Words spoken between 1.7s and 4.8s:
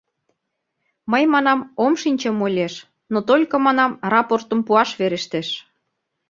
ом шинче мо лиеш, но только, манам, рапортым